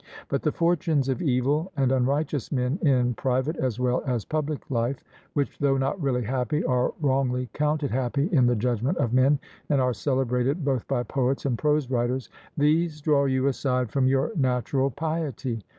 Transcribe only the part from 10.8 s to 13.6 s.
by poets and prose writers these draw you